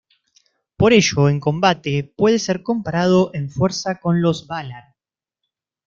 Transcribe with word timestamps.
Por 0.77 0.93
ello 0.93 1.29
en 1.29 1.39
combate 1.39 2.11
puede 2.17 2.39
ser 2.39 2.63
comparado 2.63 3.29
en 3.35 3.51
fuerza 3.51 3.99
con 3.99 4.19
los 4.23 4.47
Valar. 4.47 4.95